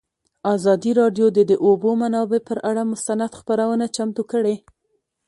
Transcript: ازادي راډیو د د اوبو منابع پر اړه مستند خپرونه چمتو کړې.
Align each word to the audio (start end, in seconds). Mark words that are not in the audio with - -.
ازادي 0.55 0.91
راډیو 1.01 1.27
د 1.33 1.39
د 1.49 1.51
اوبو 1.65 1.89
منابع 2.01 2.39
پر 2.47 2.57
اړه 2.69 2.83
مستند 2.91 3.31
خپرونه 3.39 3.85
چمتو 3.95 4.23
کړې. 4.31 4.55